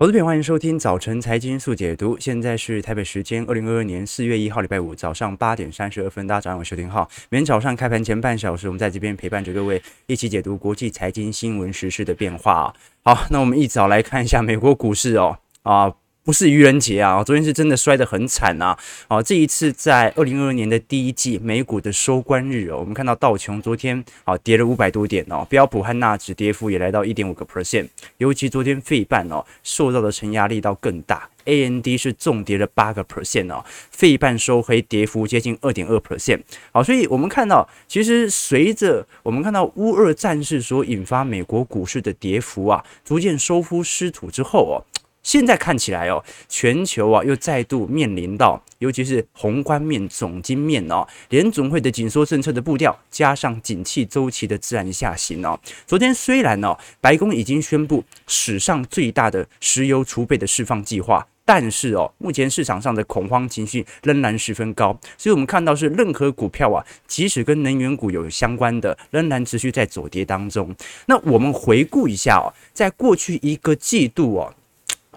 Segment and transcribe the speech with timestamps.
[0.00, 2.16] 投资品，欢迎收听早晨财经速解读。
[2.20, 7.10] 现在是台北时间二零二二年四月一号礼拜五早上八点三十二分，大家早上好，我是丁浩。
[7.30, 12.72] 每天早上开盘前半小时，我们在这边陪伴着各位一起解读国际财经新闻时事的变化。
[13.02, 15.92] 好，那我们一早来看一下美国股市哦啊。
[16.28, 17.24] 不是愚人节啊！
[17.24, 18.78] 昨天是真的摔得很惨啊！
[19.08, 27.88] 啊，这一次在二零二二年的第一季美股的收官日哦，我们看到道琼昨天啊跌了五百多点哦，标普和纳指跌幅也来到一点五个 percent，
[28.18, 36.42] 尤其昨天费半哦受到的承压力到更大，A N D 是重跌了八个 percent 哦，费半收黑跌幅接近二点二 percent。
[36.72, 44.84] 好，所以我们看到，其实随着我们看到乌俄战事所引发美国股市的跌幅啊，逐渐收复失土之后哦。
[45.28, 55.60] 现在看起来哦，全球啊又再度面临到，尤其是宏观面、总经面哦，联总会的紧缩政策的步调，加上景气周期的自然下行哦。
[55.86, 70.74] 昨天虽然哦，白宫已经宣布史上最大的石油储备的释放计划，但是哦，目前市场上的恐慌情绪仍然十分高，所以我们看到是任何股票啊，即使跟能源股有相关的，仍然持续在走跌当中。
[71.04, 74.54] 那我们回顾一下哦，在过去一个季度哦。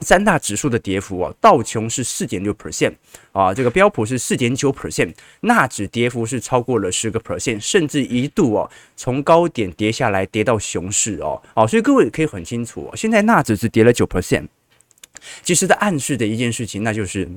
[0.02, 2.94] 三大指数的跌幅啊，道琼是四点六 percent
[3.32, 14.48] 啊，这个标普是四点九 percent，纳指跌幅是超过了十个 percent，甚至一度哦从高点跌下来，跌到熊市哦，哦，所以各位可以很清楚哦，现在纳指是跌了九 percent，
[15.44, 17.30] 其实在暗示的一件事情，那就是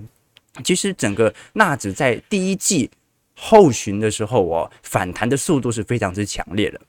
[0.64, 2.90] 其实整个纳指在第一季
[3.36, 6.80] 后旬的时候哦，反弹的速度是非常之强烈的。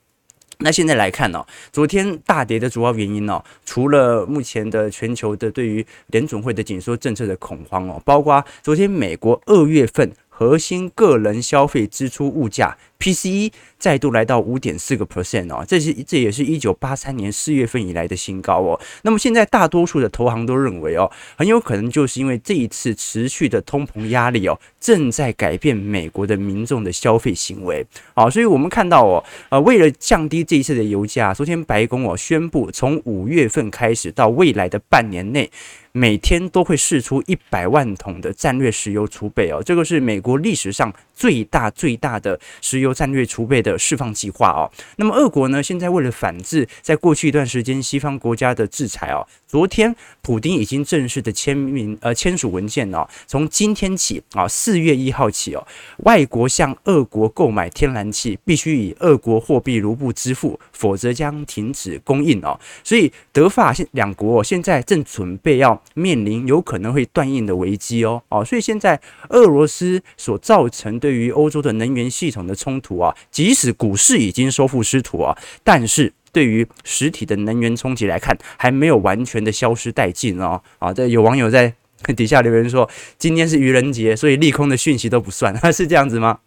[0.60, 10.12] 那现在来看呢、昨天大跌的主要原因呢、除了目前的全球的对于联总会的紧缩政策的恐慌哦，包括昨天美国二月份。
[10.38, 18.80] 核心个人消费支出物价 PCE 再度来到五点四个 percent 哦，这是这也是一九八三年四月份以来的新高哦。
[19.04, 27.86] 那么现在大多数的投行都认为哦，很有可能就是因为这一次持续的通膨压力哦，正在改变美国的民众的消费行为。
[28.14, 35.52] 好，所以我们看到哦，呃，为了降低这一次的油价，昨天白宫哦宣布，从五月份开始到未来的半年内。
[35.98, 44.70] 每天都会释出一百万桶的战略石油储备哦，这个是美国历史上最大最大的石油战略储备的释放计划哦。
[44.98, 55.66] 那么俄国呢，现在为了反制，在过去一段时间西方国家的制裁哦，昨天普丁已经正式的签名呃签署文件哦，从今天起啊，四月一号起哦，
[56.00, 62.60] 外国向俄国购买天然气必须以俄国货币卢布支付，否则将停止供应哦。
[62.84, 65.82] 所以德法现两国现在正准备要。
[65.94, 69.00] 面临有可能会断应的危机哦哦，所以现在
[69.30, 80.92] 俄罗斯所造成对于欧洲的能源系统的冲突啊，即使股市已经收复失土啊，但是对于实体的能源冲击来看，还没有完全的消失殆尽哦啊！
[80.92, 81.72] 这有网友在
[82.16, 82.90] 底下留言说，
[83.20, 86.40] 今天是愚人节，所以利空的讯息都不算， 是这样子吗？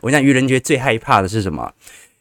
[0.00, 1.72] 我讲愚人节最害怕的是什么？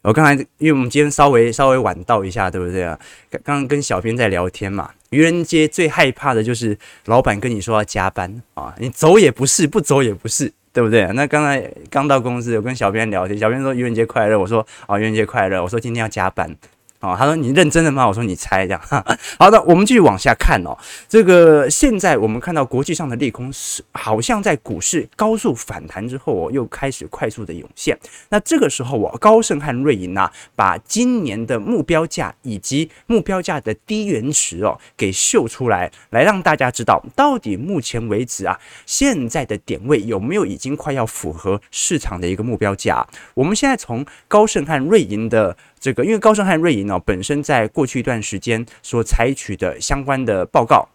[0.03, 2.99] 我刚才因为我们今天稍微稍微晚到一下，对不对啊？
[3.31, 4.91] 刚刚跟小编在聊天嘛。
[5.09, 11.05] 愚人节最害怕的就是老板跟你说要加班啊，你走也不是，不走也不是，对不对？
[11.13, 16.55] 那刚才刚到公司，我跟小编聊天，小编说愚人节快乐，我说啊愚人节快乐，我说今天要加班。
[17.01, 18.07] 哦，他说你认真的吗？
[18.07, 18.79] 我说你猜这样。
[18.79, 19.03] 哈，
[19.39, 20.77] 好的，我们继续往下看哦。
[21.09, 27.97] 这个现在我们看到国际上的利空是好像在股市高速反弹之后哦，又开始快速的涌现。
[28.29, 43.03] 那这个时候哦，高盛和瑞银啊，把今年的目标价以及目标价的低原值哦给秀出来，来让大家知道到底目前为止啊，现在的点位有没有已经快要符合市场的一个目标价？
[43.33, 45.57] 我们现在从高盛和瑞银的。
[45.81, 50.87] 这个，因为高盛和瑞银呢，本身在过去一段时间所采取的相关的报告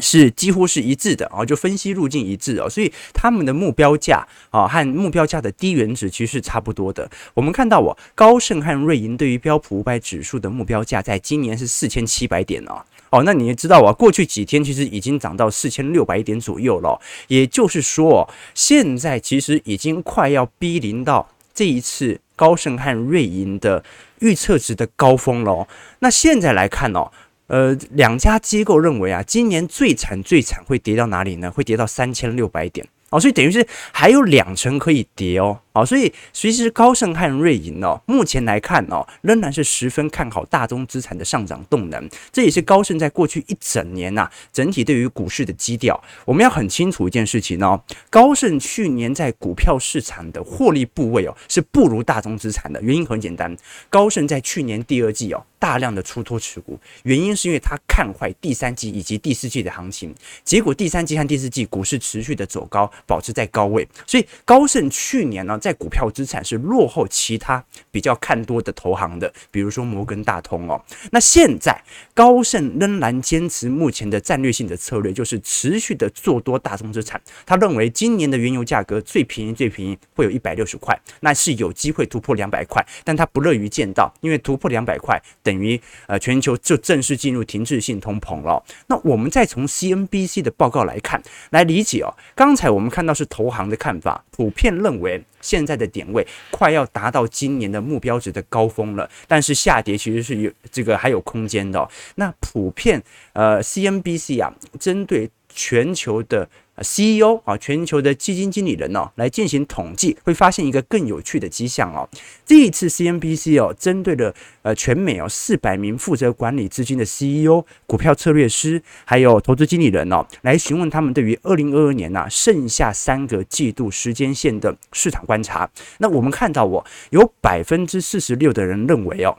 [0.00, 7.08] 是几乎是一致的啊，就分析路径一致啊，所以他们的目标价啊和目标价的低原值其实是差不多的。
[7.34, 12.82] 我们看到我高盛和瑞银对于标普五百指数的目标价，在今年是四千七百点哦。
[13.10, 21.28] 哦，那你也知道啊，过去几天其实已经涨到四千六百点左右了，也就是说，现在其实已经快要逼临到
[21.60, 22.18] 这一次。
[22.40, 23.84] 高盛和瑞银的
[24.20, 25.68] 预测值的高峰了哦。
[25.98, 27.12] 那现在来看哦，
[27.48, 31.50] 呃，两家机构认为啊，今年最惨最惨会跌到哪里呢？
[31.50, 33.20] 会跌到三千六百点哦。
[33.20, 35.60] 所以等于是还有两成可以跌哦。
[35.72, 42.08] 啊，所以其实高盛和瑞银哦，目前来看哦，仍然是十分看好大宗资产的上涨动能。
[42.32, 46.02] 这也是高盛在过去一整年呐，整体对于股市的基调。
[46.24, 47.80] 我们要很清楚一件事情哦，
[48.10, 52.80] 高盛去年在股票市场的获利部位哦，是不如大宗资产的。
[52.82, 53.56] 原因很简单，
[53.88, 55.44] 高盛在去年第二季哦。
[55.60, 70.82] 大量的出脱持股，原因是因为他看坏第三季以及第四季的行情，结果第三季和第四季股市持续的走高，保持在高位，所以高盛去年呢，在股票资产是落后其他比较看多的投行的，比如说摩根大通哦。
[71.12, 71.80] 那现在
[72.14, 77.20] 高盛仍然坚持目前的战略性的策略，就是持续的做多大宗资产。
[77.44, 85.20] 他认为今年的原油价格最便宜最便宜会有一百六十块，那是有机会突破两百块，但他不乐于见到，因为突破两百块。
[85.42, 88.62] 等于呃，全球就正式进入停滞性通膨了。
[88.86, 92.14] 那我们再从 CNBC 的报告来看，来理解哦。
[92.34, 101.88] 刚才我们看到是投行的看法，普遍认为现在的点位快要达到今年的目标值的高峰了，但是下跌其实是有这个还有空间的。
[102.14, 103.02] 那普遍
[103.32, 106.48] 呃，CNBC 啊，针对全球的。
[106.80, 112.08] CEO 啊，全球的基金经理人哦，来进行统计，会发现一个更有趣的迹象哦。
[112.44, 125.70] 这一次 CNBC 哦，针对了呃全美哦四百名负责管理资金的 CEO、股票策略师，还有投资经理人哦，来询问他们对于二零二二年呐剩下三个季度时间线的市场观察。
[125.98, 129.36] 那我们看到哦，有百分之四十六的人认为哦。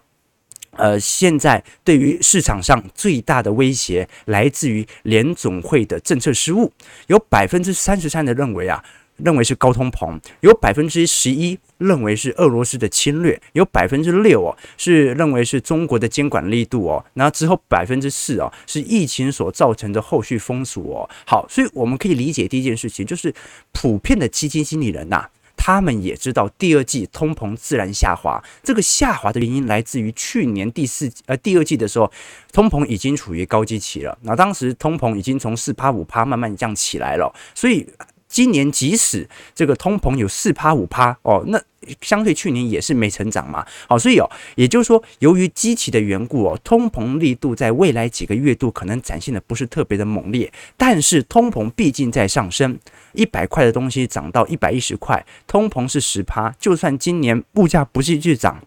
[0.78, 6.72] 呃，现在对于市场上最大的威胁来自于联总会的政策失误，
[7.08, 8.84] 有百分之三十三的认为啊，
[9.18, 21.10] 认为是高通膨，有百分之十一认为是俄罗斯的侵略，有百分之六哦是认为是中国的监管力度哦，然后之后百分之四哦是疫情所造成的后续封锁哦。
[21.26, 23.34] 好，所以我们可以理解第一件事情就是
[23.74, 25.28] 普遍的基金经理人呐、
[25.64, 32.12] 他们也知道第二季通膨自然下滑，这个下滑的原因来自于去年第四呃第二季的时候，
[32.52, 34.18] 通膨已经处于高基期了。
[34.24, 37.88] 那当时通膨已经从四趴五趴慢慢降起来了，所以
[38.32, 41.62] 今年即使这个通膨有四趴五趴哦，那。
[42.02, 52.78] 相对去年也是没成长嘛，好，所以哦，也就是说，由于机器的缘故哦，通膨力度在未来几个月度可能展现的不是特别的猛烈，但是通膨毕竟在上升，
[53.14, 58.62] 一百块的东西涨到一百一十块，通膨是十趴，就算今年物价不继续涨。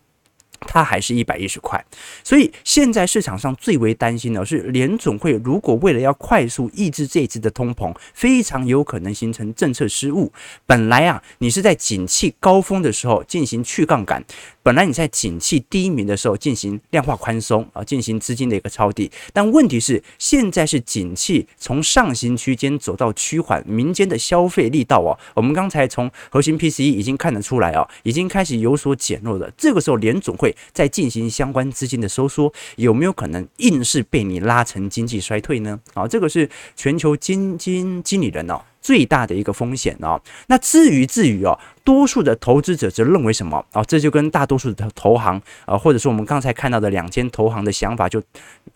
[0.66, 1.84] 它还是一百一十块，
[2.22, 10.32] 所以现在市场上最为担心的是联总会如果为了要快速抑制这一次的通膨，非常有可能形成政策失误。
[10.66, 14.24] 本来啊，你是在景气高峰的时候进行去杠杆。
[14.64, 29.52] 本来你在景气低迷的时候进行量化宽松啊，进行资金的一个抄底，但问题是现在是景气从上行区间走到趋缓，民间的消费力道哦，我们刚才从核心 PCE 已经看得出来哦，已经开始有所减弱了。
[29.54, 35.78] 这个时候联总会在进行相关资金的收缩，有没有可能硬是被你拉成经济衰退呢？
[35.92, 38.58] 啊，这个是全球基金经理人哦。
[38.80, 43.84] 最大的一个风险哦，那至于至于哦，多数的投资者则认为什么哦？
[43.86, 48.22] 这就跟大多数的投行啊，或者说我们刚才看到的两间投行的想法就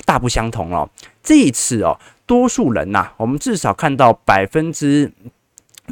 [0.05, 0.89] 大不相同了。
[1.23, 5.11] 这一次哦，多数人呐，我们至少看到百分之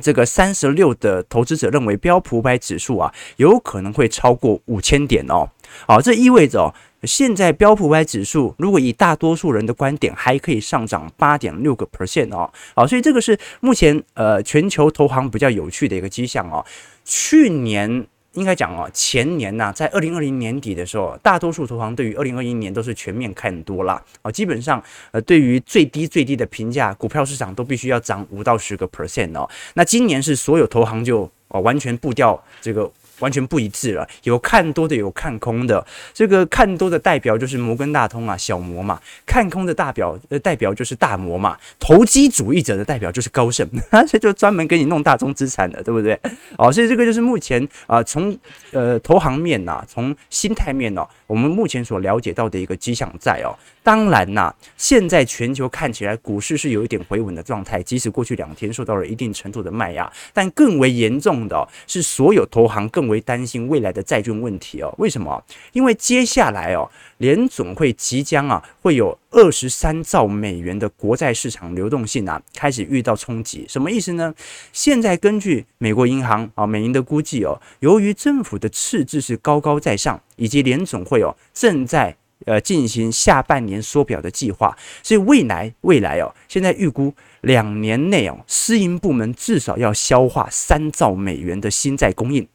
[0.03, 5.49] 这个三十六的投资者认为标普五百指数啊，有可能会超过五千点哦。
[5.87, 6.75] 好，这意味着哦。
[7.03, 16.65] 现在标普五百指数，如果以大多数人的观点，还可以上涨八点六个 percent 哦，好，所以这个是目前呃全球投行比较有趣的一个迹象哦。
[17.07, 24.83] 去年应该讲哦，前年呐、在二零二零年底的时候，大多数投行对于二零二一年都是全面看多了啊，基本上
[25.13, 29.49] 呃对于最低最低的评价，股票市场都必须要涨五到十个 percent 哦。
[29.75, 32.91] 那今年是所有投行就哦完全步调这个。
[33.21, 35.85] 完全不一致了，有看多的，有看空的。
[36.13, 41.57] 这个看多的代表就是摩根大通啊，小摩嘛；看空的代表呃代表就是大摩嘛。
[41.79, 43.69] 投机主义者的代表就是高盛，
[44.09, 46.19] 这就专门给你弄大宗资产的，对不对？
[46.59, 48.37] 哦，所以这个就是目前啊，从
[48.73, 53.55] 呃投行面呐，从心态面呢，我们目前所了解到的一个迹象在哦。
[53.83, 64.95] 当然呐，现在全球看起来股市是有一点回稳的状态，即使过去两天受到了一定程度的卖压，但更为严重的是所有投行更为担心未来的债券问题哦。
[64.99, 65.43] 为什么？
[65.73, 73.65] 因为接下来哦，联总会即将啊会有二十三兆美元的国债市场流动性啊开始遇到冲击。
[73.69, 74.35] 什么意思呢？
[74.73, 92.47] 现在根据美国银行啊美银的估计哦，由于政府的赤字是高高在上，以及联总会哦正在呃，进行下半年缩表的计划，所以未来未来哦，现在预估两年内哦，私营部门至少要消化三兆美元的新债供应。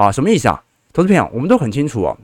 [0.00, 0.62] 啊，什么意思啊？
[0.94, 2.16] 投资朋友，我们都很清楚哦，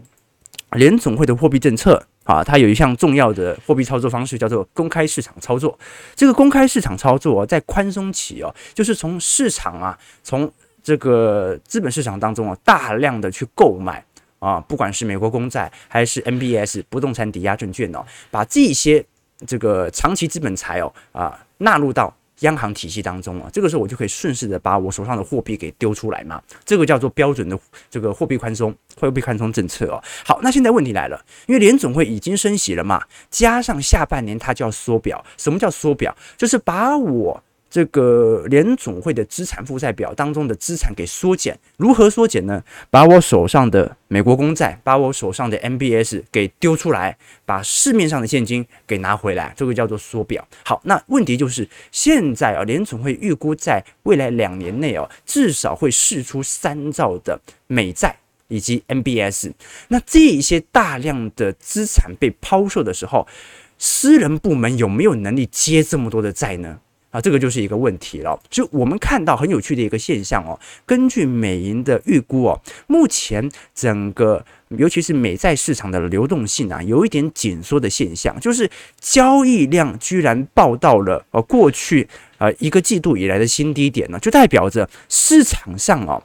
[0.78, 5.78] 联总会的货币政策啊，它有一项重要的货币操作方式叫做公开市场操作。
[6.14, 10.50] 这个公开市场操作在宽松期哦，就是从市场啊，从
[10.82, 14.02] 这个资本市场当中啊，大量的去购买
[14.38, 19.04] 啊，不管是美国公债还是 MBS 不动产抵押证券哦，把这些
[19.46, 27.58] 这个长期资本财哦啊纳入到央行体系当中啊，这个时候我就可以顺势的把我手上的货币给丢出来嘛，这个叫做标准的
[27.90, 30.02] 这个货币宽松、货币宽松政策哦。
[30.24, 36.16] 好，那现在问题来了，因为联总会已经升息了嘛，加上下半年它就要缩表，什么叫缩表？
[36.36, 37.42] 就是把我。
[37.68, 42.62] 这个联总会的资产负债表当中的资产给缩减，如何缩减呢？
[42.90, 50.46] 把我手上的美国公债，把我手上的 MBS 给丢出来，把市面上的现金给拿回来，这个叫做缩表。
[50.64, 58.16] 好，那问题就是现在啊，联总会预估在未来两年内哦，至少会释出三兆的美债
[58.48, 59.52] 以及 MBS。
[59.88, 63.26] 那这一些大量的资产被抛售的时候，
[63.76, 66.78] 私人部门有没有能力接这么多的债呢？
[67.10, 68.38] 啊，这个就是一个问题了。
[68.50, 78.68] 就我们看到很有趣的一个现象哦，根据美银的预估哦，目前整个尤其是美债市场的流动性啊，有一点紧缩的现象，就是
[79.00, 82.08] 交易量居然报到了呃过去
[82.38, 86.22] 呃一个季度以来的新低点呢，就代表着市场上哦，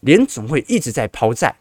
[0.00, 1.54] 联总会一直在抛债。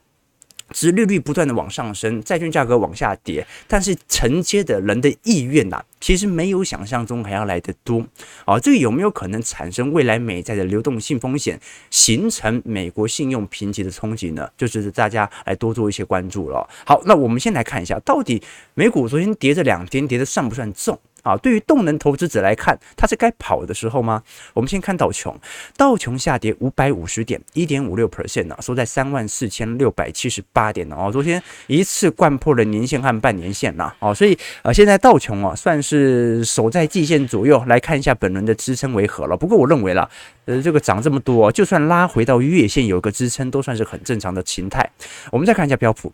[0.71, 8.05] 殖利率不断的往上升，债券价格往下跌，但是承接的人的意愿呐、其实没有想象中还要来得多。
[8.45, 11.59] 啊，这个有没有可能产生未来美债的流动性风险，
[11.89, 14.47] 形成美国信用评级的冲击呢？
[14.57, 16.67] 就是大家来多做一些关注了。
[16.85, 18.41] 好，那我们先来看一下，到底
[18.73, 20.99] 美股昨天跌这两天跌的算不算重？
[21.23, 24.23] 啊，对于动能投资者来看，它是该跑的时候吗？
[24.53, 25.37] 我们先看道琼，
[25.75, 30.95] 道琼下跌五百五十点，一点五六 percent 呢，收在三万四千六百七十八点呢。
[30.97, 33.93] 哦，昨天一次掼破了年线和半年线呐。
[33.99, 39.35] 哦，所以呃，现在道琼啊，算是守在季线左右，来看一下本轮的支撑为何了。
[39.35, 40.09] 不过我认为了，
[40.45, 44.89] 呃，这个涨这么多，就算拉回到月线有个支撑，都算是很正常的形态。
[45.31, 46.11] 我们再看一下标普，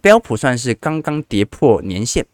[0.00, 2.24] 标普算是刚刚跌破年线。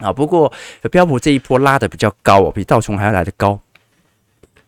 [0.00, 0.52] 啊，不过
[0.90, 3.58] 标普这一波拉的比较高哦，比道琼还要来的高。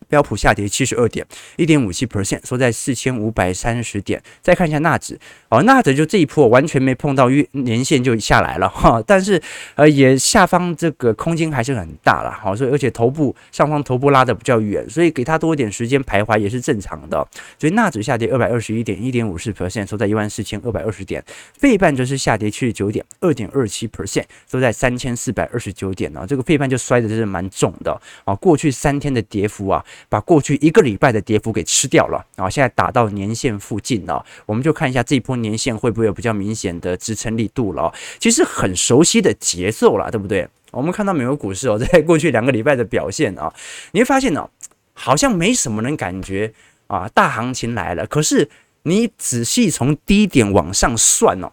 [0.08, 4.20] 标普下跌七十二点，一点五七 percent，收在四千五百三十点。
[4.40, 5.18] 再看一下纳指，
[5.50, 9.40] 哦，纳指就这一波完全没碰到月年线就下来了哈，但是
[9.74, 17.26] 呃也下方这个空间还是很大了，哈，所以而且头部上方头部拉的比较远，所以给它多一点时间徘徊也是正常的。
[17.58, 21.22] 所以纳指下跌二百二十一点，一点五四 percent，收在一万四千二百二十点。
[21.58, 26.24] 费半则是下跌七十九点，二点二七 percent，收在三千四百二十九点呢。
[26.26, 29.84] 这个费半就摔的真是蛮重的啊，过去三天的跌幅啊。
[30.08, 32.48] 把过去一个礼拜的跌幅给吃掉了啊！
[32.48, 37.92] 现在打到年线附近了，我们就看一下这一波年线会不会有比较明显的支撑力度了。
[38.18, 40.48] 其实很熟悉的节奏了，对不对？
[40.70, 43.52] 我们看到美国股市哦， 在过去两个礼拜的表现啊，
[43.92, 44.48] 你会发现哦，
[44.92, 46.52] 好像没什么人感觉
[46.86, 48.06] 啊，大行情来了。
[48.06, 48.48] 可是
[48.82, 51.50] 你仔细从低点往上算哦。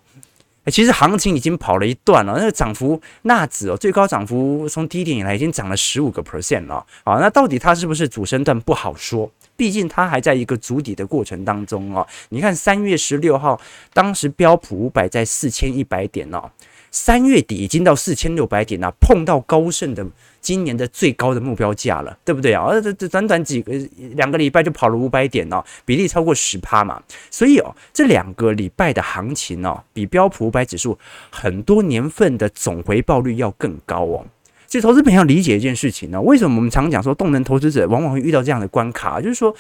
[0.72, 7.20] 其实行情已经跑了一段了，那个涨幅纳指哦，最高涨幅从低点以来已经涨了十五个 percent 了啊！
[7.20, 12.06] 那到底它是不是主升段不好说，毕竟它还在一个筑底的过程当中哦。
[12.30, 13.60] 你看三月十六号，
[13.94, 16.50] 当时标普五百在四千一百点哦。
[16.98, 20.08] 三月底已经到四千六百点了，碰到高盛的
[20.40, 22.70] 今年的最高的目标价了，对不对啊？
[22.80, 23.74] 这这短短几个
[24.14, 27.04] 两个礼拜就跑了五百点哦，比例超过十趴嘛。
[27.30, 30.98] 所以哦，这两个礼拜的行情哦，比标普五百指数
[31.30, 34.26] 很多年份的总回报率要更高哦。
[34.66, 39.54] 所以投资朋友理解一件事情呢，为什么我们常讲说动能投资者往往会遇到这样的关卡，就是说。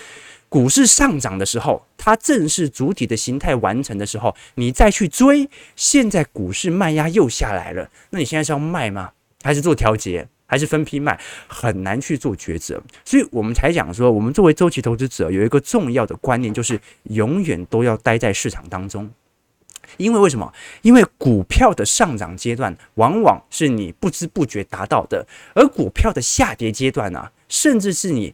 [0.47, 5.49] 股市上涨的时候，它正是主体的形态完成的时候，你再去追。
[5.75, 9.11] 现在股市卖压又下来了，那你现在是要卖吗？
[9.43, 10.27] 还是做调节？
[10.47, 11.19] 还是分批卖？
[11.47, 12.81] 很难去做抉择。
[13.03, 19.11] 所以我们才讲说，我们作为周期投资者，有一个重要的观念，就是永远都要待在市场当中。
[19.97, 20.53] 因为为什么？
[20.83, 28.33] 因为股票的上涨阶段，往往是你不知不觉达到的，而股票的下跌阶段呢、甚至是你。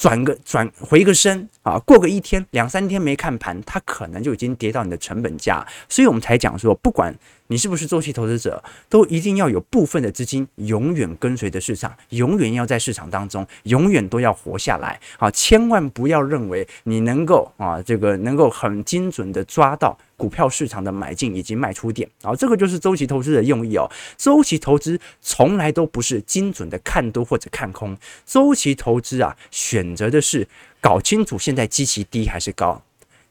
[0.00, 7.14] 转个转回个身啊，过个一天两三天没看盘，它可能就已经跌到你的成本价，所以我们才讲说，不管
[7.50, 15.28] 你是不是周期投资者，都一定要有部分的资金永远跟随着市场，永远要在市场当中，永远都要活下来啊！
[15.32, 19.98] 千万不要认为你能够啊，这个能够很精准的抓到。
[20.16, 23.90] 股票市场的买进以及卖出点，啊，这个就是周期投资的用意哦。
[24.18, 30.46] 周期投资从来都不是精准的看多或者看空，周期投资啊，选择的是
[30.78, 32.82] 搞清楚现在基期低还是高，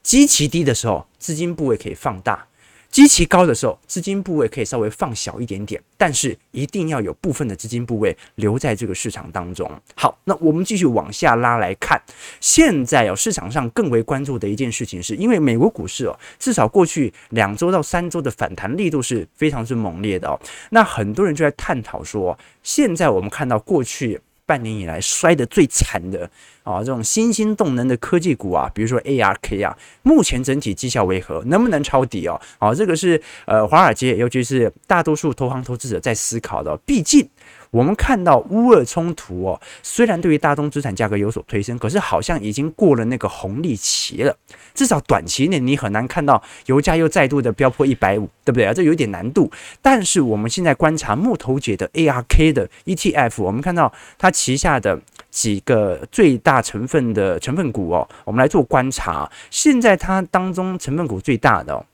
[0.02, 2.44] 基期低的时候，资金部位可以放大。
[2.90, 9.70] 极其高的时候，资金部位可以稍微放小一点点，但是一定要有部分的资金部位留在这个市场当中。
[9.94, 12.02] 好，那我们继续往下拉来看，
[12.40, 20.38] 现在哦，市场上更为关注的一件事情是，因为美国股市哦，至少过去两周到三周的反弹力度是非常之猛烈的哦。
[20.70, 24.20] 那很多人就在探讨说，现在我们看到过去
[24.50, 26.28] 半年以来摔得最惨的。
[26.62, 31.42] 啊，这种新兴动能的科技股啊，比如说 ARK 啊，目前整体绩效为何？
[31.46, 32.38] 能不能抄底哦？
[32.58, 36.76] 啊，这个是呃，华尔街，尤其是大多数投行投资者在思考的。
[36.84, 37.26] 毕竟
[37.70, 44.36] 我们看到乌俄冲突哦，虽然对于大宗资产价格有所推升，可是好像已经过了那个红利期了。
[44.74, 48.72] 至少短期内你很难看到油价又再度的飙破一百五，对不对啊？
[48.72, 49.50] 这有点难度。
[49.80, 55.00] 但是我们现在观察木头姐的 ARK 的 ETF，我们看到它旗下的。
[55.30, 59.30] 几个最大成分的成分股哦，我们来做观察。
[59.48, 61.86] 现在它当中成分股最大的哦，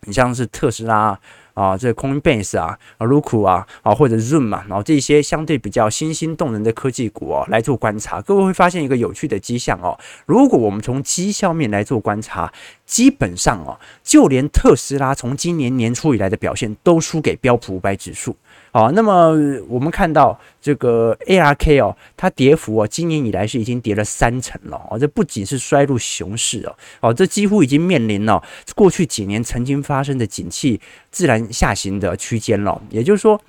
[0.00, 1.16] 你像是特斯拉
[1.54, 8.20] 啊，这个 Coinbase 啊，啊，Roku 啊，啊或者 Zoom 嘛，然后这些相对比较新兴动能的科技股哦，来做观察。
[8.20, 12.52] 各位会发现一个有趣的迹象哦，如果我们从绩效面来做观察，
[12.84, 18.36] 基本上哦，就连特斯拉从今年年初以来的表现都输给标普五百指数。
[18.72, 19.30] 好，那么
[19.68, 28.42] 我们看到这个 ARK 哦，它跌幅哦，今年以来是已经跌了三成了哦，这不仅是衰入熊市哦，哦，这几乎已经面临了
[28.74, 30.80] 过去几年曾经发生的景气
[31.12, 33.40] 自然下行的区间了，也就是说。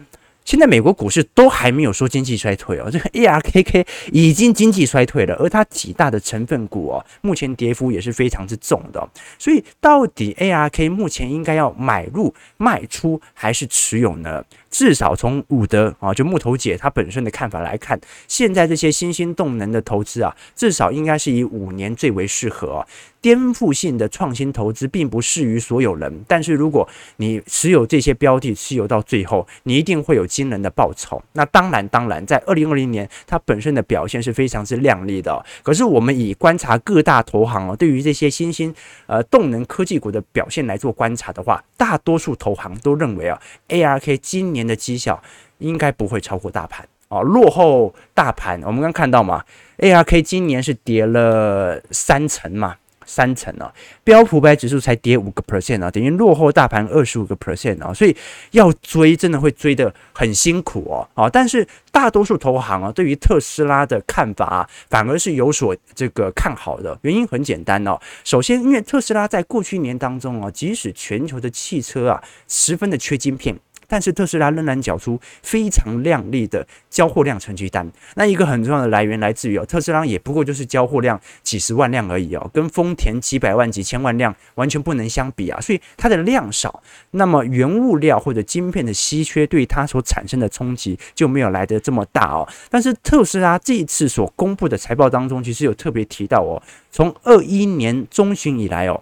[0.43, 9.09] 现在美国股市都还没有说经济衰退哦， 这个 ARKK 已经经济衰退了，而它几大的成分股哦，目前跌幅也是非常之重的。
[9.39, 14.45] 所以到底 ARK 目前应该要买入、卖出还是持有呢？
[14.75, 22.85] 至少从伍德啊，就木头姐她本身的看法来看，现在这些新兴动能的投资啊，至少应该是以五年最为适合。
[23.21, 31.19] 颠覆性的创新投资并不适于所有人，但是如果你持有这些标的，持有到最后，你一定会有惊人的报酬。
[31.33, 35.43] 那当然，当然，在二零二零年，它本身的表现是非常之亮丽的。
[35.63, 38.71] 可是，我们以观察各大投行哦，对于这些新兴
[39.07, 45.21] 呃动能科技股的表现来做观察的话，大多数投行都认为啊，ARK 今年的绩效
[45.59, 48.61] 应该不会超过大盘哦，落后大盘。
[48.63, 49.43] 我们刚看到嘛
[49.77, 52.75] ，ARK 今年是跌了三成嘛。
[53.07, 53.71] 三成啊，
[54.03, 58.17] 标普百指数才跌五个 percent 啊，等于落后大盘二十五个 percent 啊，所以
[58.49, 61.29] 要追真的会追得很辛苦哦啊！
[61.29, 66.97] 但是大多数投行啊，对于特斯拉的看法，反而是有所这个看好的。
[67.03, 73.55] 原因很简单哦，首先因为特斯拉在过去一年当中啊，即使全球的汽车啊十分的缺晶片。
[73.87, 77.89] 但是特斯拉仍然缴出非常亮丽的交货量成绩单。
[78.15, 85.59] 那一个很重要的来源来自于哦，特斯拉也不过就是交货量几十万辆而已哦，跟丰田几百万、几千万辆完全不能相比啊。
[85.59, 92.47] 所以它的量少，那么原物料或者晶片的稀缺对它所产生的冲击就没有来得这么大哦。
[92.69, 99.01] 但是特斯拉这一次所公布的财报当中，其实有特别提到哦，从二一年中旬以来哦。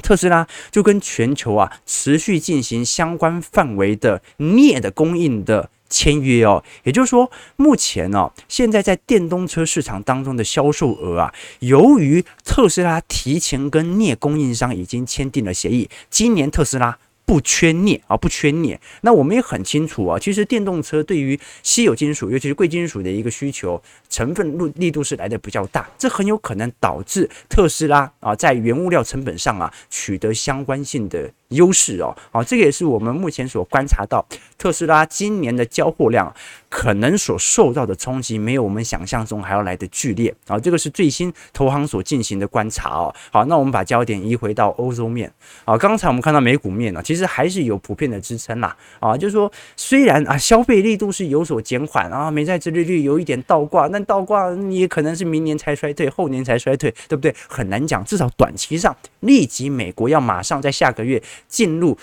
[0.00, 16.98] 特斯拉就跟全球啊持续进行相关范围的镍的供应的签约哦，也就是说，目前哦，现在在电动车市场当中的销售额啊，由于特斯拉提前跟镍供应商已经签订了协议，今年特斯拉。
[17.24, 18.80] 不缺镍啊，不缺镍。
[19.02, 32.14] 那我们也很清楚啊，其实电动车对于稀有金属，尤其是贵金属的一个需求成分力力度是来的比较大，这很有可能导致特斯拉啊在原物料成本上啊取得相关性的优势哦。
[32.30, 34.24] 啊，这个也是我们目前所观察到
[34.58, 36.32] 特斯拉今年的交货量
[36.68, 40.58] 可能所受到的冲击，没有我们想象中还要来的剧烈啊。
[40.58, 43.14] 这个是最新投行所进行的观察哦。
[43.32, 45.32] 好，那我们把焦点移回到欧洲面
[45.64, 47.22] 啊，刚才我们看到美股面呢，其实。
[47.32, 57.34] 还是有普遍的支撑啦，啊，就是说，虽然啊消费力度是有所减缓啊，美债殖利率有一点倒挂，但倒挂也可能是明年才衰退，后年才衰退，对不对？
[57.48, 61.96] 很难讲，至少短期上，立即美国要马上在下个月进入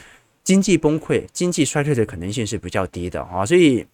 [0.44, 3.86] 经济崩溃、经济衰退的可能性是比较低的啊，所以。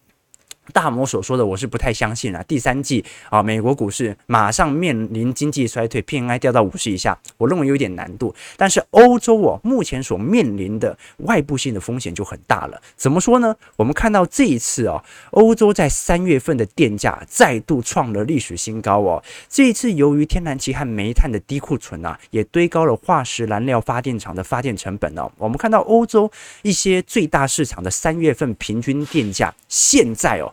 [0.72, 8.34] 大摩所说的我是不太相信啊，第三季啊，美国股市马上面临经济衰退，PMI 掉到五十以下，我认为有点难度。
[8.56, 12.80] 但是欧洲哦，目前所面临的外部性的风险就很大了。
[12.96, 13.54] 怎么说呢？
[13.76, 19.22] 我们看到这一次哦，欧洲在三月份的电价再度创了历史新高哦。
[19.48, 25.30] 这一次由于天然气和煤炭的低库存啊，也堆高了化石燃料发电厂的发电成本哦。
[25.38, 26.30] 我们看到欧洲
[26.62, 30.52] 一些最大市场的三月份平均电价现在哦。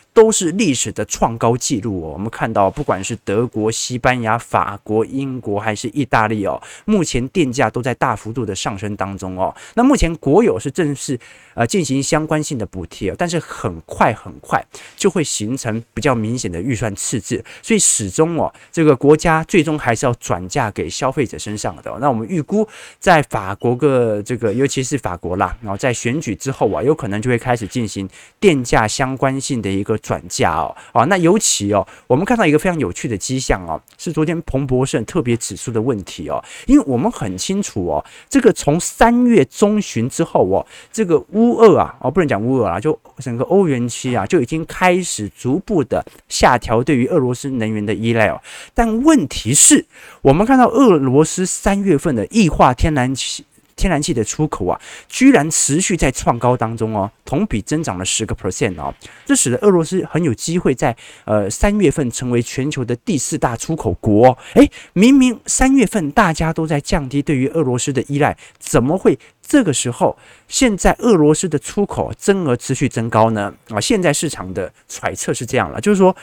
[0.13, 2.11] 都是历史的创高纪录哦。
[2.13, 9.55] 我们看到，不管是德国、西班牙、法国、英国还是意大利哦，目前电价都在大幅度的上升当中哦。
[9.75, 11.19] 那目前国有是正式
[11.53, 14.63] 呃进行相关性的补贴，但是很快很快
[14.95, 21.91] 就会形成比较明显的预算赤字，所以始终哦，这个国家最终还是要转嫁给消费者身上的。
[21.99, 22.67] 那我们预估，
[22.99, 30.75] 在法国个这个，尤其是法国啦，然后在选举之后啊，有可能就会开始进行电价相关性的一个转嫁哦。
[30.91, 48.41] 啊，那尤其哦，我们看到一个非常有趣的迹象哦，是昨天彭博社特别指出的问题哦，因为我们很清楚哦，这个从三月中旬之后哦，这个乌俄啊，哦，不能讲乌俄啊，就整个欧元区啊，就已经开始逐步的下调对于俄罗斯能源的依赖哦。
[48.73, 49.85] 但问题是，
[50.21, 53.45] 我们看到俄罗斯三月份的液化天然气。
[53.81, 58.93] 天然气的出口啊，居然持续在创高当中哦，同比增长了十个 percent 哦，
[59.25, 64.37] 这使得俄罗斯很有机会在呃三月份成为全球的第四大出口国。
[64.53, 70.15] 诶，明明三月份大家都在降低对于俄罗斯的依赖，怎么会这个时候
[70.47, 73.51] 现在俄罗斯的出口增额持续增高呢？
[73.69, 76.15] 啊，现在市场的揣测是这样了，就是说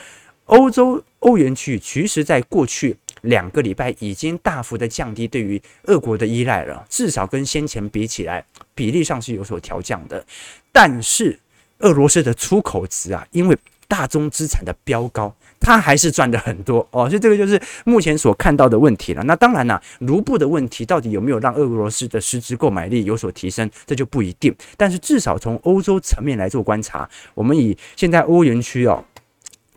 [0.45, 2.95] 欧洲欧元区其实在过去。
[3.21, 10.25] 两个礼拜已经大幅的降低对于俄国的依赖了，至少跟先前比起来，比例上是有所调降的。
[10.71, 11.39] 但是
[11.79, 19.23] 俄罗斯的出口值啊，因为大宗资产的飙高，它还是赚的很多哦，所以这个就是目前所看到的问题了。
[19.23, 24.55] 那当然了，卢布的问题到底有没有让俄罗斯的实质购买力有所提升，这就不一定。
[24.77, 29.03] 但是至少从欧洲层面来做观察，我们以现在欧元区哦。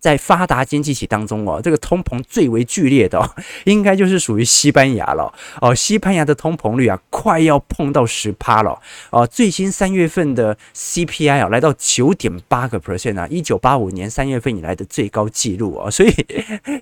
[0.02, 3.30] 在发达经济体当中哦，这个通膨最为剧烈的哦，
[3.64, 5.72] 应该就是属于西班牙了哦。
[5.72, 8.76] 西班牙的通膨率啊，快要碰到十趴了
[9.10, 9.24] 哦。
[9.24, 15.88] 最新三月份的 CPI 啊，来到九点八个 percent 啊，一九八五年三月份以来的最高纪录啊。
[15.88, 16.12] 所以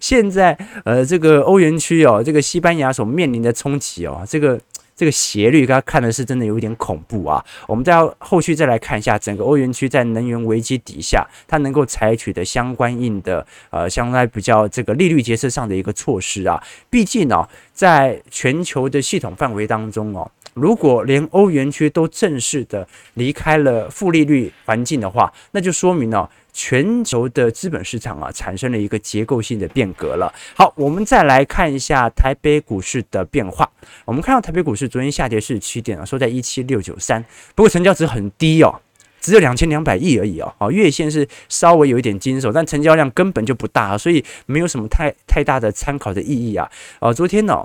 [0.00, 0.56] 现在
[0.86, 4.58] 呃，这个欧元区哦，这个西班牙所面临的冲击哦，这个。
[5.00, 7.42] 这个斜率，大家看的是真的有一点恐怖啊！
[7.66, 16.62] 我们再后续再来看一下整个欧元区在能源危机底下，它能够采取的相关应的呃，相对比较这个利率决策上的一个措施啊。
[16.90, 26.30] 毕竟呢、在全球的系统范围当中哦，如果连欧元区都正式的离开了负利率环境的话，那就说明呢、哦。
[26.52, 30.34] 全球的资本市场啊，产生了一个结构性的变革了。
[30.56, 33.70] 好，我们再来看一下台北股市的变化。
[34.04, 38.80] 我们看到台北股市昨天下跌是七点啊，收在一七六九三，不过成交值很低哦，
[39.20, 40.52] 只有两千两百亿而已哦。
[40.58, 46.68] 好，月线是稍微有一点惊手，但成交量根本就不大啊，所以没有什么太太大的参考的意义啊。
[46.98, 47.64] 啊，昨天呢、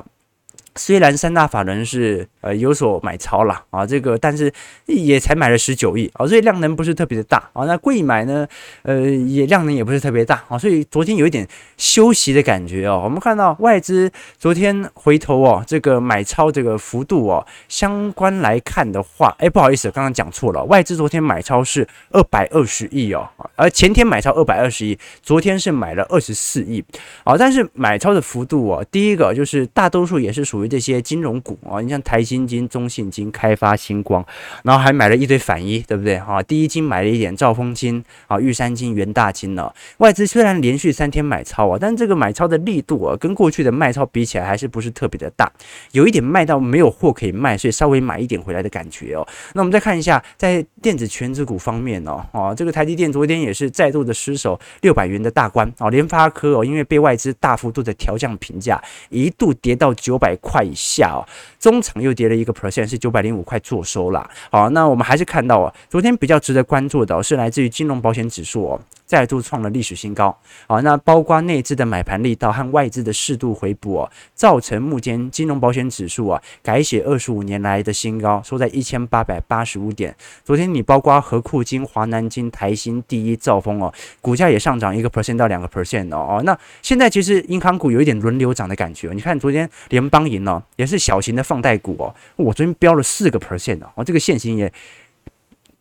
[0.77, 4.51] 虽然三大法人是呃有所买超了啊，这个但是
[4.85, 7.63] 也才买了十九亿啊，所以量能不是特别的大啊。
[7.63, 8.45] 那贵买呢，
[8.83, 13.01] 呃也量能也不是特别大啊，所以昨天有一点休息的感觉哦。
[13.05, 26.83] 我们看到外资昨天回头哦，这个买超这个幅度哦，相关来看的话，哎不好意思，刚刚讲错了，外资昨天买超是二百二十亿哦，而前天买超二百二十亿，昨天是买了二十四亿
[27.23, 30.64] 啊，但是买超的幅度哦，第一个就是大多数也是属于。
[30.67, 34.25] 这些金融股啊，你像台新金、中信金、开发星光，
[34.63, 36.19] 然后还买了一堆反一，对不对？
[36.19, 39.71] 哈，第一金买了一点，兆丰金啊、玉山金、元大金呢。
[39.97, 45.51] 外资虽然连续三天买超啊，但这个买超的力度啊，跟过去的卖超比起来，还是不是特别的大，
[45.91, 49.27] 有一点卖到没有货可以卖，所以稍微买一点回来的感觉哦。
[49.53, 60.54] 那我们再看一下，在电子权值股方面哦，啊，这个台积电昨天也是再度的失守六百元的大关啊，联发科哦，因为被外资大幅度的调降评价，一度跌到九百块。
[60.55, 61.19] 块以下哦，
[61.59, 64.29] 中场又跌了一个 percent，是九百零五块做收了。
[64.49, 68.79] 好，那我们还是看到啊，昨天比较值得关注的是来自于金融保险指数哦。
[69.05, 70.35] 再度创了历史新高，
[70.67, 80.15] 好，那包括内资的买盘力道和外资的适度回补哦，造成目前金融保险指数啊改写二十五年来的新高，收在一千八百八十五点。
[80.43, 86.43] 昨天你包括和库金、华南金、台新、第一、兆丰哦，股价也上涨一个 percent 到两个 percent 哦哦。
[86.43, 94.71] 那现在其实银行股有一点轮流涨的感觉，你看昨天联邦银哦也是小型的放贷股哦，我昨天飙了四个 percent 哦，这个线型也。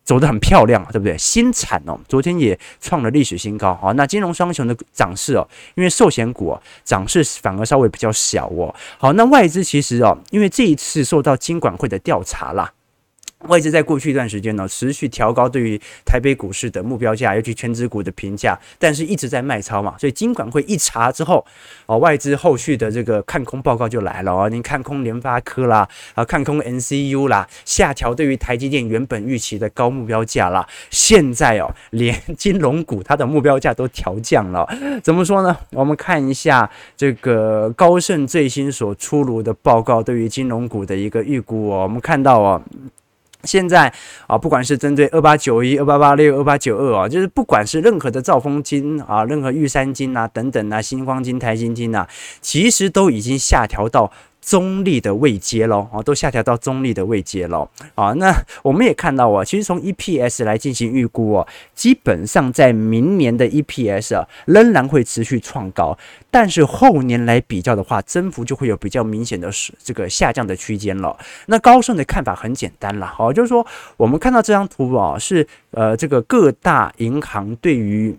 [0.04, 1.16] 走得很漂亮，对不对？
[1.16, 3.90] 新产哦，昨天也创了历史新高啊。
[3.92, 8.74] 那金融双雄的涨势哦，因为寿险股哦涨势反而稍微比较小哦。
[8.98, 12.70] 好，那外资其实哦，因为这一次受到金管会的调查啦。
[13.48, 21.44] 外资在过去一段时间呢，持续调高对于台北股市的目标价，尤其权值股的评价，但是一直在卖超嘛，所以金管会一查之后，
[21.86, 34.66] 哦，外资后续的这个看空报告就来了哦，你看空联发科啦，啊，看空 NCU 啦，下调对于台积电原本预期的高目标价啦，现在哦，连 金融股它的目标价都调降了，
[35.02, 35.54] 怎么说呢？
[35.72, 42.62] 我们看一下这个高盛最新所出炉的报告，对于金融股的一个预估哦，我们看到哦。
[43.44, 43.92] 现在
[44.26, 52.08] 啊，不管是针对二八九一、二八八六、二八九二啊，就是不管是任何的兆丰金啊、任何玉山金啊等等啊、新光金、台新金啊，
[52.40, 54.10] 其实都已经下调到。
[54.44, 58.30] 中立的位阶喽，啊，都下调到中立的位阶喽，啊，那
[58.62, 65.96] 我们也看到啊，其实从 EPS 来进行预估哦，基本上在明年的 EPS，仍然会持续创高，
[66.30, 69.50] 但是后年来比较的话，增幅就会有比较明显的
[69.82, 71.16] 这个下降的区间了。
[71.46, 78.14] 那高盛的看法很简单了，哦，就是说我们看到这张图啊，是呃这个各大银行对于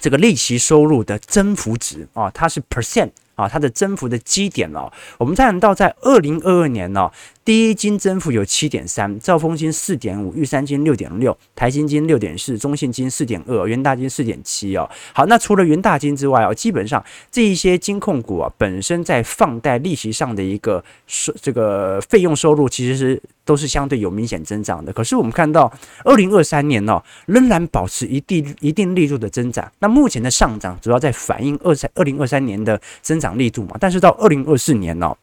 [0.00, 3.10] 这个利息收入的增幅值啊，它是 percent。
[3.34, 7.10] 啊，它的增幅的基点哦，我们再看到在二零二二年呢、
[7.44, 14.88] 第一金增幅有七点三，兆丰金四点五，玉山金六点六，台新金六点四，中信金四点二，元大金四点七哦。
[15.12, 24.90] 好，那除了元大金之外哦，基本上这一些金控股啊，本身在放贷利息上的一个收这个费用收入，其实是都是相对有明显增长的。
[24.90, 25.70] 可是我们看到
[26.04, 29.70] 二零二三年哦，仍然保持一定一定力度的增长。
[29.80, 35.18] 那目前的上涨主要在反映二三二零二三年的增长力度嘛，但是到二零二四年呢、哦？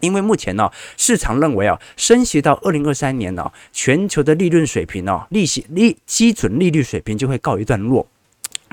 [0.00, 8.06] 因为目前呢，市场认为啊，升息到二零二三年呢，全球的利润水平呢，利息利基准利率水平就会告一段落。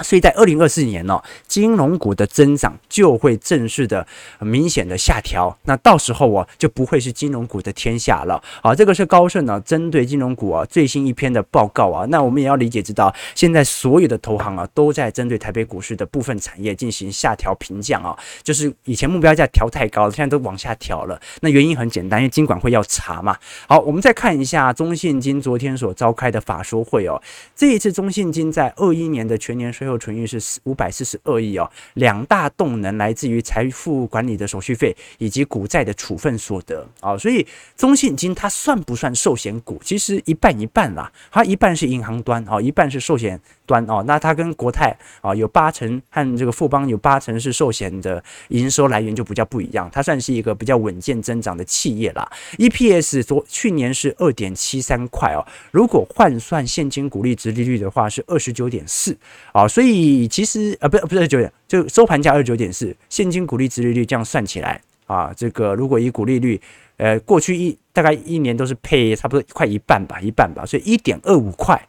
[0.03, 4.05] 所以在二零二四年呢、金融股的增长就会正式的
[4.39, 8.41] 明显的下调，那到时候啊就不会是金融股的天下了。
[8.61, 12.05] 好，这个是高盛呢针对金融股啊最新一篇的报告啊。
[12.09, 21.19] 那我们也要理解知道，现在所有的投行啊都在针对台北股市的部分产业进行下调评价啊，就是以前目标价调太高了，现在都往下调了。
[21.41, 23.37] 那原因很简单，因为金管会要查嘛。
[23.67, 27.21] 好，我们再看一下中信金昨天所召开的法说会哦，
[27.55, 37.45] 这一次中信金在二一年的全年税后存余是五百四十二亿哦，两大动能来自于财富管理的手续费以及股债的处分所得啊，所以
[37.75, 39.79] 中信金它算不算寿险股？
[39.83, 44.03] 其实一半一半啦，它一半是银行端啊，一半是寿险端哦。
[44.07, 52.27] 那它跟国泰啊有八成和这个富邦有八成是寿险的营收来源就比较不一样，它算是一个比较稳健增长的企业啦。
[52.57, 59.15] EPS 昨去年是二点七三块哦，如果换算现金股利值利率的话是二十九点四
[59.51, 60.25] 啊，所以。
[60.37, 66.61] 其实啊，不不是九点，就收盘价二十九点四，现金股利值利率这样算起来啊，这个如果以股利率，
[66.97, 71.81] 呃，过去一大概一年都是配差不多快一半吧，一半吧，所以一点二五块。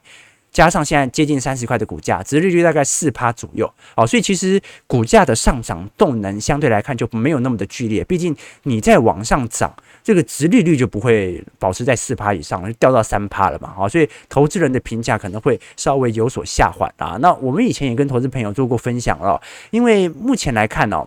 [0.59, 8.03] 加上现在接近三十块的股价，殖利率大概四趴左右，哦，所以其实股价的上涨动能相对来看就没有那么的剧烈。
[8.03, 17.17] 毕竟你在往上涨，这个殖利率就不会保持在四趴以上，就掉到三趴了嘛，哦，所以投资人的评价可能会稍微有所下滑啊。
[17.21, 19.41] 那我们以前也跟投资朋友做过分享了，
[19.71, 21.07] 因为目前来看哦。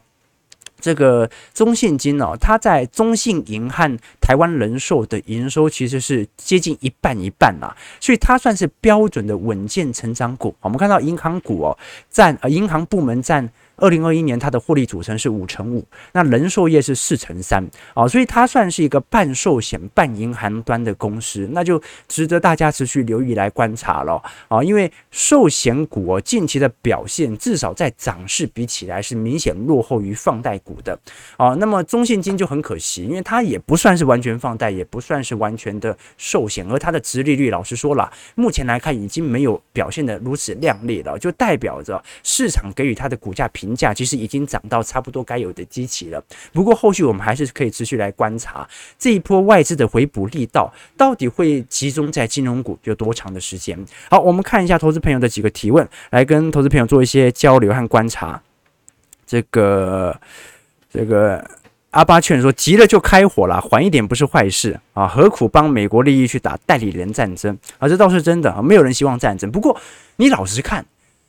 [0.82, 10.54] 这个中信金哦，它在中信银和台湾人寿的营收其实是接近一半一半啦，所以它算是标准的稳健成长股。
[10.62, 11.78] 我们看到银行股哦，
[12.10, 13.48] 占呃银行部门占。
[13.82, 30.98] 二零二一年它的获利组成是五成五，那人寿业是四成三啊，所以它算是一个半寿险半银行端的公司，那就值得大家持续留意来观察了啊，因为寿险股哦近期的表现至少在涨势比起来是明显落后于放贷股的
[31.36, 43.71] 啊，那么中信金就很可惜，因为它也不算是完全放贷，也不算是完全的寿险，而它的殖利率老实说了，目前来看已经没有表现得如此亮丽了，就代表着市场给予它的股价评。
[43.76, 53.78] 价其实已经涨到差不多该有的基期了，不过后续我们还是可以持续来观察这一波外资的回补力道到底会集中在金融股有多长的时间。
[54.10, 58.42] 好，我们看一下投资朋友的几个提问，来跟投资朋友做一些交流和观察。
[59.26, 60.20] 这个
[60.92, 61.44] 这个
[61.92, 67.88] 阿巴劝说急了就开火了，缓一点不是坏事啊，何苦帮美国利益去打代理人战争啊？
[67.88, 69.52] 这倒是真的啊，没有人希望战争。
[69.52, 69.80] 不过
[70.18, 70.86] 你老实看，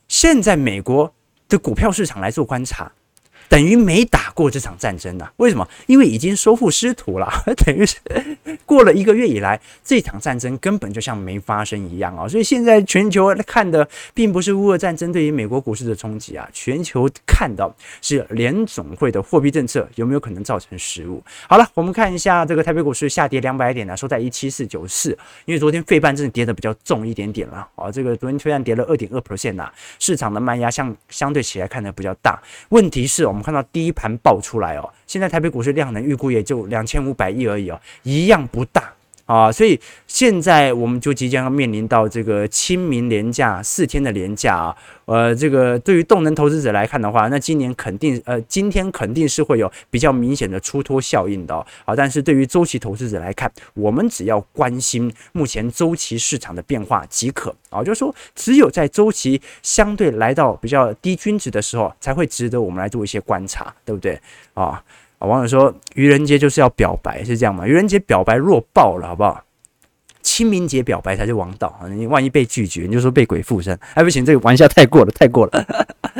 [0.09, 1.13] 现在美国。
[1.53, 2.91] 的股票市场来做观察，
[3.53, 5.33] 等于没打过这场战争呢、啊？
[5.37, 5.69] 为什么？
[5.87, 7.31] 因为已经收复失土了，
[7.67, 7.99] 等于是
[8.65, 12.27] 过了一个月以来，这场战争根本就像没发生一样啊！
[12.27, 21.23] 所以现在全球看的并不是乌俄战争对于美国股市的冲击啊，全球看到是联总会的货币政策有没有可能造成失误。
[21.47, 25.11] 好了，我们看一下这个台北股市下跌两百点呢，收在一七四九四，
[25.45, 32.41] 因为昨天费半真的跌的比较重一点点了啊，这个昨天虽然跌了二点二 percent 呐，市场的卖压相相对起来看的比较大。
[32.71, 38.93] 问题是我们看到第一盘爆出来哦，现在台北股市量能预估也就两千五百亿而已哦，一样不大。
[39.33, 51.55] 啊，所以现在我们就即将要面临到这个清明连假四天的连假啊，呃，这个对于动能投资者来看的话，那今年肯定呃，今天肯定是会有比较明显的出脱效应的
[51.87, 51.97] 啊。
[51.97, 64.21] 但是对于周期投资者来看，我们只要关心目前周期市场的变化即可啊，就是说只有在周期相对来到比较低均值的时候，才会值得我们来做一些观察，对不对
[64.53, 64.85] 啊？
[65.27, 67.67] 网友说：“愚人节就是要表白，是这样吗？
[67.67, 69.43] 愚人节表白弱爆了，好不好？
[70.33, 71.85] 清明节表白才是王道啊！
[71.87, 73.79] 你万一被拒绝，你就说被鬼附身。
[73.93, 75.67] 哎，不行，这个玩笑太过了，太过了。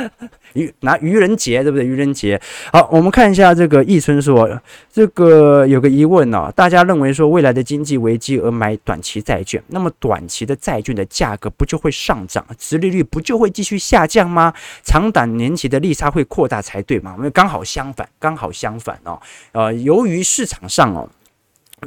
[0.53, 1.83] 愚拿愚人节，对不对？
[1.83, 2.39] 愚人节。
[2.71, 4.47] 好，我们看一下这个易春说，
[4.91, 14.53] 这个有个疑问哦，大家认为说未来的经济危机而买短期债券，那么短期的债券的价格不就会上涨，殖利率不就会继续下降吗？
[14.83, 17.15] 长短年期的利差会扩大才对嘛？
[17.17, 19.19] 因为刚好相反，刚好相反哦。
[19.53, 21.09] 呃，由于市场上哦。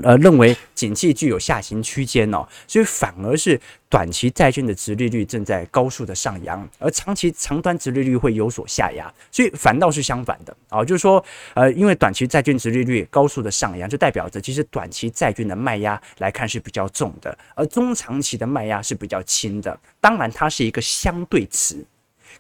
[0.03, 19.79] 呃，认为景气具有下行区间哦，所以反而是短期债券的殖利率正在高速的上扬，而长期长端殖利率会有所下压，所以反倒是相反的啊，就是说，呃，因为短期债券殖利率高速的上扬，就代表着其实短期债券的卖压来看是比较重的，而中长期的卖压是比较轻的。
[20.01, 21.85] 当然，它是一个相对词，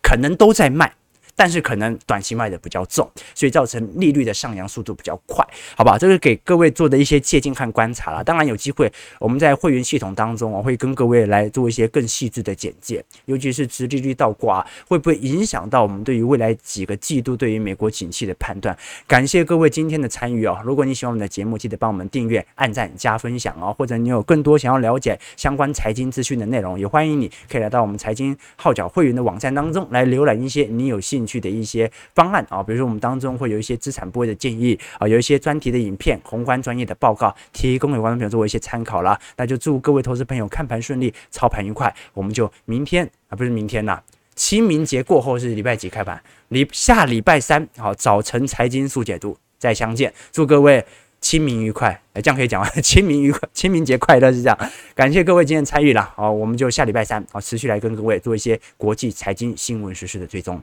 [0.02, 0.92] 可能都在卖。
[1.36, 5.46] 但是可能短期卖的比较重，所以造成利率的上扬速度比较快，
[5.76, 5.98] 好吧？
[5.98, 8.24] 这是给各位做的一些借鉴和观察了。
[8.24, 18.76] 当然有机会，我们在会员系统当中，我会跟各位来做一些更细致的简介，尤其是直利率倒挂会不会影响到我们对于未来几个季度对于美国景气的判断。
[19.06, 20.58] 感谢各位今天的参与哦！
[20.64, 23.74] 如果你喜欢我们的节目，记得帮我们订阅、按赞、加分享哦。
[23.76, 39.18] 或者你有更多想要了解相关财经资讯的内容，也欢迎你可以来到我们财经号角会员的网站当中来浏览一些你有兴趣的一些方案啊，比如说我们当中会有一些资产部位的建议啊，有一些专题的影片、宏观专业的报告，提供给观众朋友做一些参考了。
[39.36, 41.94] 那就祝各位投资朋友看盘顺利，操盘愉快。
[42.14, 44.00] 我们就明天啊，不是明天呐，
[44.34, 46.22] 清明节过后是礼拜几开盘？
[46.48, 50.12] 礼下礼拜三好，早晨财经速解读再相见。
[50.30, 50.84] 祝各位
[51.20, 52.68] 清明愉快，哎，这样可以讲吗？
[52.80, 54.56] 清明愉快，清明节快乐是这样。
[54.94, 60.62] 感谢各位今天参与了，好，我们就下礼拜三好，持续来跟各位做一些国际财经新闻时事的追踪。